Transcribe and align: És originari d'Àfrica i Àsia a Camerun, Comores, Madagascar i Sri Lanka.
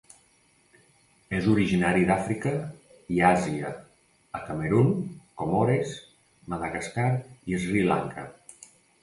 És 1.39 1.49
originari 1.51 2.07
d'Àfrica 2.11 2.53
i 3.17 3.21
Àsia 3.33 3.69
a 4.41 4.41
Camerun, 4.49 4.89
Comores, 5.43 5.93
Madagascar 6.55 7.07
i 7.55 7.63
Sri 7.69 7.87
Lanka. 7.95 8.27